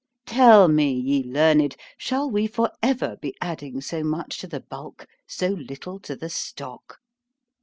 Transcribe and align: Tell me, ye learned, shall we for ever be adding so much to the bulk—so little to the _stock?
Tell 0.25 0.67
me, 0.67 0.91
ye 0.93 1.23
learned, 1.23 1.75
shall 1.95 2.27
we 2.27 2.47
for 2.47 2.71
ever 2.81 3.17
be 3.17 3.37
adding 3.39 3.81
so 3.81 4.03
much 4.03 4.39
to 4.39 4.47
the 4.47 4.61
bulk—so 4.61 5.49
little 5.49 5.99
to 5.99 6.15
the 6.15 6.25
_stock? 6.25 6.95